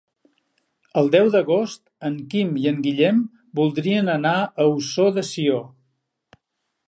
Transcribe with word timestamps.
El 1.01 1.09
deu 1.15 1.27
d'agost 1.35 1.83
en 2.09 2.15
Quim 2.31 2.55
i 2.63 2.65
en 2.71 2.79
Guillem 2.87 3.21
voldrien 3.61 4.09
anar 4.17 4.35
a 4.39 4.67
Ossó 4.79 5.05
de 5.19 5.25
Sió. 5.33 5.61